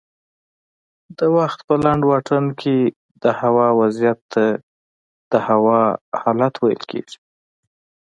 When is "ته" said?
4.33-4.45